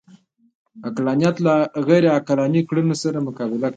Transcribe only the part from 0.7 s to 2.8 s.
عقلانیت له غیرعقلاني